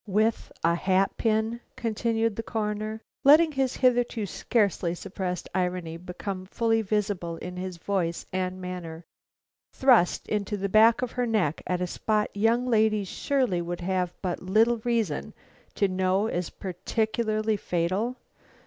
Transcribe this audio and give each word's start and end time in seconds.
"With 0.07 0.51
a 0.63 0.73
hat 0.73 1.15
pin," 1.15 1.59
continued 1.75 2.35
the 2.35 2.41
Coroner, 2.41 3.03
letting 3.23 3.51
his 3.51 3.75
hitherto 3.75 4.25
scarcely 4.25 4.95
suppressed 4.95 5.47
irony 5.53 5.95
become 5.97 6.47
fully 6.47 6.81
visible 6.81 7.37
in 7.37 7.55
voice 7.73 8.25
and 8.33 8.59
manner, 8.59 9.05
"thrust 9.73 10.27
into 10.27 10.57
the 10.57 10.69
back 10.69 11.03
of 11.03 11.11
her 11.11 11.27
neck 11.27 11.61
at 11.67 11.81
a 11.81 11.85
spot 11.85 12.31
young 12.35 12.65
ladies 12.65 13.09
surely 13.09 13.61
would 13.61 13.81
have 13.81 14.11
but 14.23 14.41
little 14.41 14.77
reason 14.79 15.35
to 15.75 15.87
know 15.87 16.25
is 16.25 16.49
peculiarly 16.49 17.55
fatal! 17.57 18.15